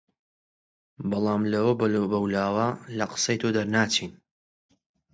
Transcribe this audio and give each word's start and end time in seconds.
بەڵام 1.09 1.41
لەوە 1.53 1.73
بەولاوە 2.11 2.67
لە 2.97 3.05
قسەی 3.11 3.37
تۆ 3.41 3.49
دەرناچین 3.55 4.11